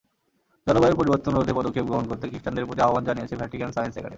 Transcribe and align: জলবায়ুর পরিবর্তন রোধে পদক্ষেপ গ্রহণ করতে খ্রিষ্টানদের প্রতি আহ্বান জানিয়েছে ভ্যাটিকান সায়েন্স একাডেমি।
জলবায়ুর 0.67 0.99
পরিবর্তন 0.99 1.31
রোধে 1.35 1.53
পদক্ষেপ 1.57 1.85
গ্রহণ 1.89 2.05
করতে 2.09 2.25
খ্রিষ্টানদের 2.29 2.67
প্রতি 2.67 2.81
আহ্বান 2.83 3.03
জানিয়েছে 3.07 3.35
ভ্যাটিকান 3.39 3.69
সায়েন্স 3.71 3.95
একাডেমি। 3.95 4.09